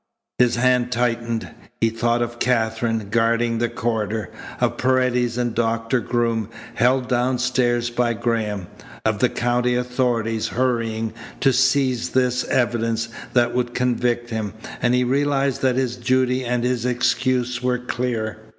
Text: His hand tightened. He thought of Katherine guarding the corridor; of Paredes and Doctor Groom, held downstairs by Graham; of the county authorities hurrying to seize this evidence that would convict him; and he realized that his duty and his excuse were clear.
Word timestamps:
His 0.39 0.55
hand 0.55 0.91
tightened. 0.91 1.51
He 1.79 1.91
thought 1.91 2.23
of 2.23 2.39
Katherine 2.39 3.09
guarding 3.11 3.59
the 3.59 3.69
corridor; 3.69 4.31
of 4.59 4.79
Paredes 4.79 5.37
and 5.37 5.53
Doctor 5.53 5.99
Groom, 5.99 6.49
held 6.73 7.07
downstairs 7.07 7.91
by 7.91 8.13
Graham; 8.15 8.65
of 9.05 9.19
the 9.19 9.29
county 9.29 9.75
authorities 9.75 10.47
hurrying 10.47 11.13
to 11.41 11.53
seize 11.53 12.09
this 12.13 12.43
evidence 12.45 13.09
that 13.33 13.53
would 13.53 13.75
convict 13.75 14.31
him; 14.31 14.55
and 14.81 14.95
he 14.95 15.03
realized 15.03 15.61
that 15.61 15.75
his 15.75 15.97
duty 15.97 16.43
and 16.43 16.63
his 16.63 16.83
excuse 16.83 17.61
were 17.61 17.77
clear. 17.77 18.39